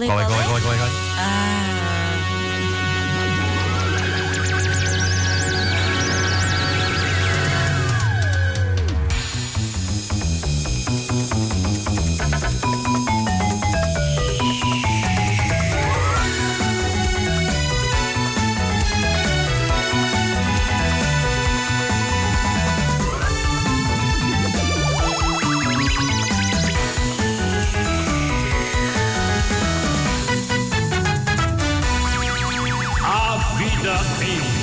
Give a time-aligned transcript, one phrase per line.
[0.00, 1.07] Qual é, qual é, qual é, qual é?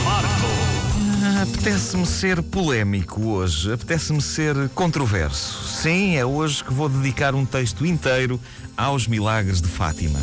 [0.03, 1.41] Marco.
[1.41, 5.67] Apetece-me ser polémico hoje, apetece-me ser controverso.
[5.67, 8.39] Sim, é hoje que vou dedicar um texto inteiro
[8.77, 10.19] aos milagres de Fátima.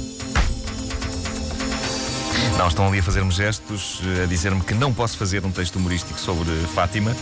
[2.59, 6.19] Não, estão ali a fazer-me gestos, a dizer-me que não posso fazer um texto humorístico
[6.19, 7.16] sobre Fátima.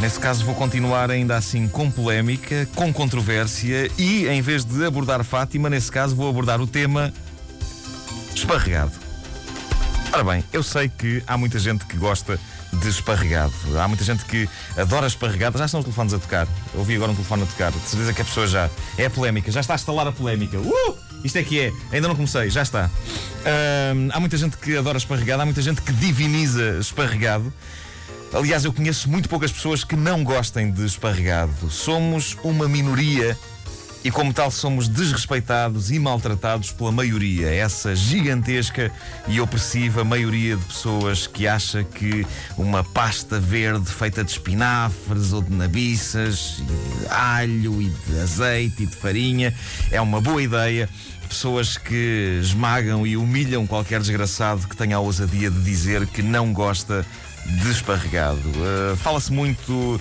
[0.00, 5.22] Nesse caso, vou continuar ainda assim com polémica, com controvérsia e, em vez de abordar
[5.22, 7.12] Fátima, nesse caso, vou abordar o tema
[8.34, 9.01] esparregado.
[10.14, 12.38] Ora bem, eu sei que há muita gente que gosta
[12.70, 13.54] de esparregado.
[13.78, 14.46] Há muita gente que
[14.76, 15.56] adora esparregado.
[15.56, 16.46] Já estão os telefones a tocar.
[16.74, 17.72] Ouvi agora um telefone a tocar.
[17.72, 18.68] De certeza que a pessoa já.
[18.98, 20.58] É a polémica, já está a instalar a polémica.
[20.58, 20.96] Uh!
[21.24, 21.72] Isto é que é.
[21.90, 22.90] Ainda não comecei, já está.
[24.12, 27.50] Há muita gente que adora esparregado, há muita gente que diviniza esparregado.
[28.34, 31.70] Aliás, eu conheço muito poucas pessoas que não gostem de esparregado.
[31.70, 33.38] Somos uma minoria
[34.04, 37.48] e, como tal, somos desrespeitados e maltratados pela maioria.
[37.48, 38.90] Essa gigantesca
[39.28, 45.42] e opressiva maioria de pessoas que acha que uma pasta verde feita de espinafres ou
[45.42, 49.54] de nabiças, e de alho e de azeite e de farinha
[49.90, 50.88] é uma boa ideia.
[51.28, 56.52] Pessoas que esmagam e humilham qualquer desgraçado que tenha a ousadia de dizer que não
[56.52, 57.06] gosta
[57.46, 58.38] de esparregado.
[58.38, 60.00] Uh, Fala-se muito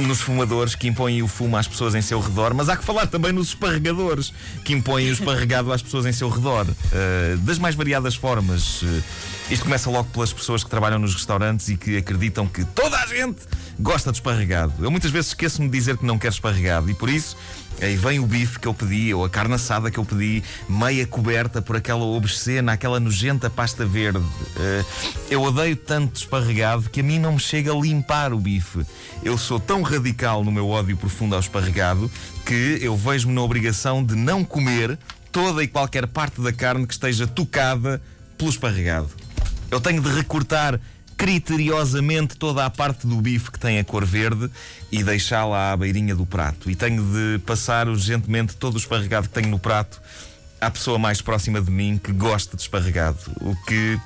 [0.00, 3.06] nos fumadores que impõem o fumo às pessoas em seu redor, mas há que falar
[3.06, 4.32] também nos esparregadores
[4.64, 6.66] que impõem o esparregado às pessoas em seu redor.
[6.66, 8.82] Uh, das mais variadas formas.
[8.82, 9.02] Uh,
[9.50, 13.06] isto começa logo pelas pessoas que trabalham nos restaurantes e que acreditam que toda a
[13.06, 13.42] gente
[13.78, 14.72] gosta de esparregado.
[14.82, 17.36] Eu muitas vezes esqueço-me de dizer que não quero esparregado e por isso
[17.80, 21.06] aí vem o bife que eu pedi ou a carne assada que eu pedi, meia
[21.06, 24.24] coberta por aquela obscena, aquela nojenta pasta verde.
[24.56, 24.84] Eh,
[25.30, 28.84] eu odeio tanto esparregado que a mim não me chega a limpar o bife.
[29.22, 32.10] Eu sou tão radical no meu ódio profundo ao esparregado
[32.44, 34.98] que eu vejo-me na obrigação de não comer
[35.30, 38.00] toda e qualquer parte da carne que esteja tocada
[38.36, 39.08] pelo esparregado.
[39.70, 40.78] Eu tenho de recortar
[41.22, 44.50] criteriosamente toda a parte do bife que tem a cor verde
[44.90, 46.68] e deixá-la à beirinha do prato.
[46.68, 50.02] E tenho de passar urgentemente todo o esparregado que tenho no prato
[50.60, 53.20] à pessoa mais próxima de mim que gosta de esparregado.
[53.40, 54.00] O que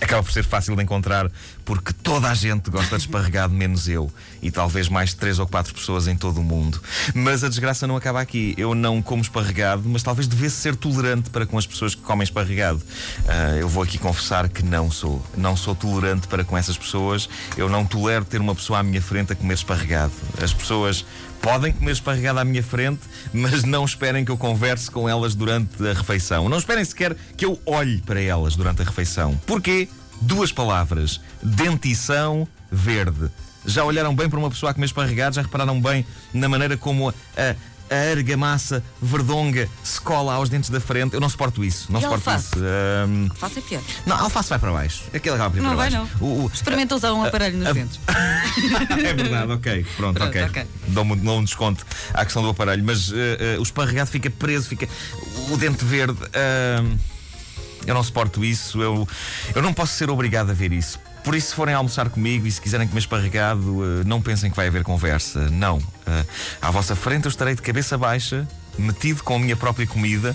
[0.00, 1.30] acaba por ser fácil de encontrar
[1.64, 4.10] porque toda a gente gosta de esparregado, menos eu.
[4.42, 6.82] E talvez mais três ou quatro pessoas em todo o mundo.
[7.14, 8.54] Mas a desgraça não acaba aqui.
[8.58, 12.24] Eu não como esparregado, mas talvez devesse ser tolerante para com as pessoas que comem
[12.24, 12.82] esparregado.
[13.28, 15.24] Ah, eu vou aqui confessar que não sou.
[15.36, 17.28] Não sou tolerante para com essas pessoas.
[17.56, 20.12] Eu não tolero ter uma pessoa à minha frente a comer esparregado.
[20.42, 21.04] As pessoas
[21.40, 23.00] podem comer esparregado à minha frente,
[23.32, 26.48] mas não esperem que eu converse com elas durante a refeição.
[26.48, 29.36] Não esperem sequer que eu olhe para elas durante a refeição.
[29.46, 29.88] Porquê?
[30.20, 33.30] Duas palavras: dentição verde.
[33.66, 35.36] Já olharam bem para uma pessoa a comer esparregado?
[35.36, 37.14] Já repararam bem na maneira como a,
[37.90, 41.14] a argamassa verdonga se cola aos dentes da frente?
[41.14, 41.90] Eu não suporto isso.
[41.92, 42.46] Não E suporto alface?
[42.54, 42.64] isso.
[42.64, 43.82] Ahm, Faça é pior.
[44.06, 45.02] não, a alface vai para baixo.
[45.12, 46.08] Aquele acaba ir Não para vai, não.
[46.20, 47.98] O- o- Experimenta usar um aparelho nos a- dentes.
[49.04, 49.86] é verdade, ok.
[49.96, 50.44] Pronto, Pronto, ok.
[50.44, 50.66] ok.
[50.88, 51.84] Dou-me dou um desconto
[52.14, 54.88] à questão do aparelho, mas eh, eh, o esparregado fica preso, fica.
[55.50, 56.18] O dente verde.
[56.34, 56.96] ahm,
[57.86, 59.08] eu não suporto isso, eu,
[59.54, 60.98] eu não posso ser obrigado a ver isso.
[61.22, 64.56] Por isso, se forem almoçar comigo e se quiserem comer esparregado, eh, não pensem que
[64.56, 65.50] vai haver conversa.
[65.50, 65.78] Não.
[66.06, 66.24] Eh,
[66.62, 68.48] à vossa frente eu estarei de cabeça baixa,
[68.78, 70.34] metido com a minha própria comida,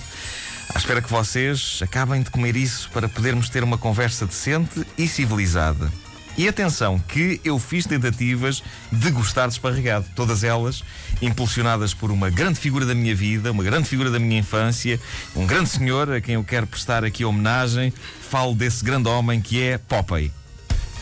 [0.73, 5.07] à espera que vocês acabem de comer isso para podermos ter uma conversa decente e
[5.07, 5.91] civilizada.
[6.37, 10.05] E atenção, que eu fiz tentativas de gostar de esparregado.
[10.15, 10.83] Todas elas
[11.21, 14.99] impulsionadas por uma grande figura da minha vida, uma grande figura da minha infância,
[15.33, 17.93] um grande senhor a quem eu quero prestar aqui homenagem.
[18.29, 20.31] Falo desse grande homem que é Popeye.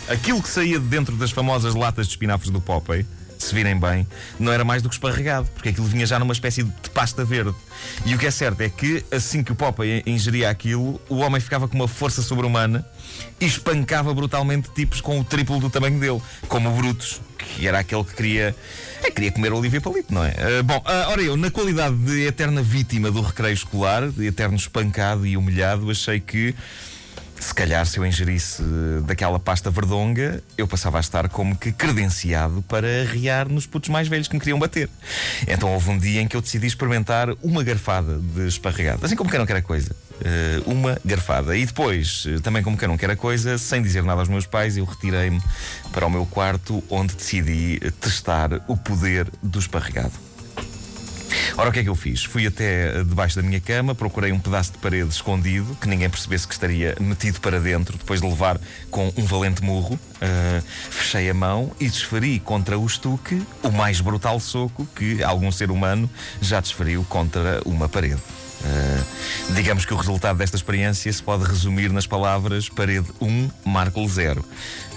[0.08, 3.06] Aquilo que saía de dentro das famosas latas de espinafres do Popeye,
[3.38, 4.08] se virem bem,
[4.40, 7.54] não era mais do que esparregado, porque aquilo vinha já numa espécie de pasta verde.
[8.06, 11.40] E o que é certo é que, assim que o Popeye ingeria aquilo, o homem
[11.42, 12.86] ficava com uma força sobre-humana
[13.40, 17.80] e espancava brutalmente tipos com o triplo do tamanho dele, como o Brutus, que era
[17.80, 18.56] aquele que queria,
[19.04, 20.34] é, queria comer o Olivia Palito, não é?
[20.38, 24.56] Ah, bom, ah, ora eu, na qualidade de eterna vítima do recreio escolar, de eterno
[24.56, 26.56] espancado e humilhado, achei que
[27.44, 28.64] se calhar se eu ingerisse
[29.06, 34.08] daquela pasta verdonga, eu passava a estar como que credenciado para arriar nos putos mais
[34.08, 34.90] velhos que me queriam bater.
[35.48, 39.30] Então houve um dia em que eu decidi experimentar uma garfada de esparregado, assim como
[39.30, 39.94] que não quer a coisa.
[40.24, 41.58] Eh, uma garfada.
[41.58, 44.46] E depois, eh, também como que não quer a coisa, sem dizer nada aos meus
[44.46, 45.42] pais, eu retirei-me
[45.92, 50.33] para o meu quarto onde decidi testar o poder do esparregado.
[51.56, 52.24] Ora, o que é que eu fiz?
[52.24, 56.10] Fui até eh, debaixo da minha cama, procurei um pedaço de parede escondido, que ninguém
[56.10, 58.60] percebesse que estaria metido para dentro, depois de levar
[58.90, 59.94] com um valente murro.
[59.94, 65.52] Uh, fechei a mão e desferi contra o estuque o mais brutal soco que algum
[65.52, 66.10] ser humano
[66.42, 68.22] já desferiu contra uma parede.
[68.64, 74.08] Uh, digamos que o resultado desta experiência se pode resumir nas palavras parede 1, Marco
[74.08, 74.40] 0.
[74.40, 74.46] Uh,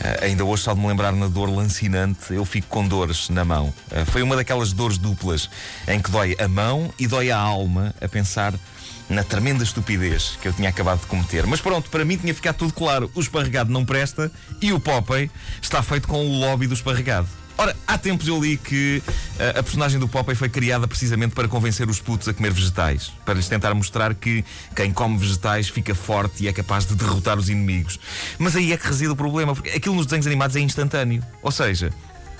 [0.00, 3.44] eh, ainda hoje, só de me lembrar na dor lancinante, eu fico com dores na
[3.44, 3.74] mão.
[3.90, 5.50] Uh, foi uma daquelas dores duplas
[5.88, 8.54] em que dói a mão e dói a alma a pensar
[9.08, 11.46] na tremenda estupidez que eu tinha acabado de cometer.
[11.46, 14.30] Mas pronto, para mim tinha ficado tudo claro: o esparregado não presta
[14.60, 15.30] e o Popeye
[15.60, 17.28] está feito com o lobby do esparregado.
[17.58, 19.02] Ora, há tempos eu li que
[19.38, 23.12] eh, a personagem do Popeye foi criada precisamente para convencer os putos a comer vegetais,
[23.24, 24.44] para lhes tentar mostrar que
[24.74, 27.98] quem come vegetais fica forte e é capaz de derrotar os inimigos.
[28.38, 31.22] Mas aí é que reside o problema, porque aquilo nos desenhos animados é instantâneo.
[31.42, 31.90] Ou seja,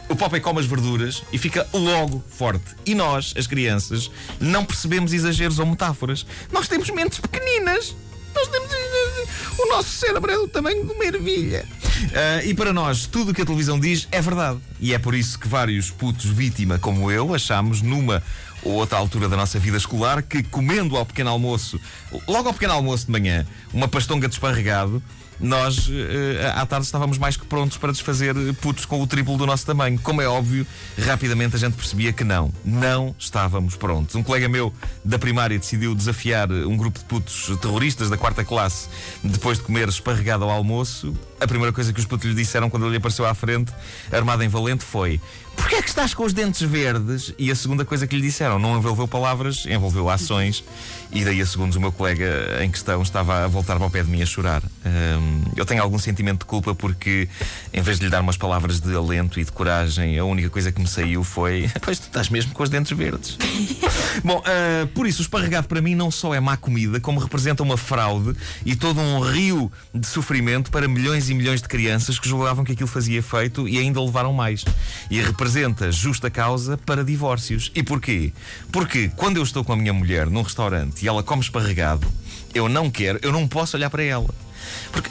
[0.09, 2.77] o Popeye come as verduras e fica logo forte.
[2.85, 6.27] E nós, as crianças, não percebemos exageros ou metáforas.
[6.53, 7.97] Nós temos mentes pequeninas.
[8.35, 8.71] Nós temos.
[9.59, 11.67] O nosso cérebro é do tamanho de uma ervilha.
[12.07, 14.59] Uh, e para nós, tudo o que a televisão diz é verdade.
[14.81, 18.23] E é por isso que vários putos vítima como eu achamos numa
[18.63, 21.81] ou outra altura da nossa vida escolar que comendo ao pequeno almoço,
[22.27, 25.03] logo ao pequeno almoço de manhã, uma pastonga de esparregado,
[25.41, 29.47] nós eh, à tarde estávamos mais que prontos para desfazer putos com o triplo do
[29.47, 29.99] nosso tamanho.
[30.01, 30.67] Como é óbvio,
[30.99, 34.15] rapidamente a gente percebia que não, não estávamos prontos.
[34.15, 34.73] Um colega meu
[35.05, 38.89] da primária decidiu desafiar um grupo de putos terroristas da quarta classe
[39.23, 41.15] depois de comer esparregado ao almoço.
[41.41, 43.73] A primeira coisa que os putos lhe disseram quando ele apareceu à frente,
[44.11, 45.21] armado em valente, foi:
[45.57, 47.35] Porquê é que estás com os dentes verdes?
[47.39, 50.63] E a segunda coisa que lhe disseram não envolveu palavras, envolveu ações.
[51.11, 54.03] E daí a segundos o meu colega em questão estava a voltar para o pé
[54.03, 54.63] de mim a chorar.
[54.85, 55.26] Um,
[55.57, 57.29] eu tenho algum sentimento de culpa porque,
[57.73, 60.71] em vez de lhe dar umas palavras de alento e de coragem, a única coisa
[60.73, 63.37] que me saiu foi: Pois tu estás mesmo com os dentes verdes.
[64.25, 67.63] Bom, uh, por isso, o esparregado para mim não só é má comida, como representa
[67.63, 68.35] uma fraude
[68.65, 72.73] e todo um rio de sofrimento para milhões e milhões de crianças que julgavam que
[72.73, 74.65] aquilo fazia efeito e ainda levaram mais.
[75.11, 77.71] E representa justa causa para divórcios.
[77.75, 78.33] E porquê?
[78.73, 82.07] Porque quando eu estou com a minha mulher num restaurante e ela come esparregado,
[82.55, 84.46] eu não quero, eu não posso olhar para ela.
[84.93, 85.11] Porque.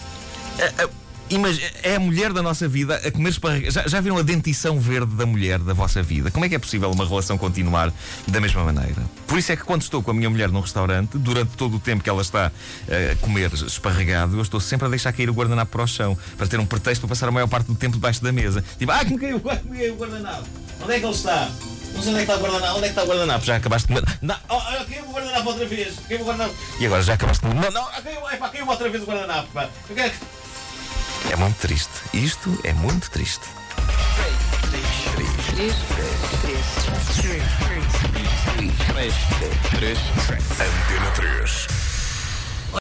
[0.60, 3.74] Eh, eh, a, a, é a mulher da nossa vida a comer esparregos.
[3.74, 6.30] Já, já, viram a dentição verde da mulher da vossa vida?
[6.30, 7.92] Como é que é possível uma relação continuar
[8.28, 9.02] da mesma maneira?
[9.28, 11.80] Por isso é que quando estou com a minha mulher num restaurante, durante todo o
[11.80, 12.52] tempo que ela está
[12.88, 16.18] eh, a comer esparregado, eu estou sempre a deixar cair o guardanapo para o chão,
[16.38, 18.64] para ter um pretexto para passar a maior parte do tempo debaixo da mesa.
[18.78, 19.38] Tipo, ah, que me caiu
[19.94, 20.48] o guardanapo.
[20.82, 21.50] Onde é que ele está?
[21.96, 22.78] Mas onde é que está o guardanapo?
[22.78, 23.46] Onde é que está o guardanapo?
[23.46, 24.02] Já acabaste de.
[24.22, 25.98] Não, oh, oh, o guardanapo outra vez?
[25.98, 26.56] O guardanapo?
[26.80, 27.54] E agora já acabaste de.
[27.54, 29.48] Não, não, caiu, epá, outra vez o guardanapo.
[29.54, 29.70] Pá.
[31.32, 31.90] É muito triste.
[32.14, 33.46] Isto é muito triste.
[40.60, 41.95] Antena 3.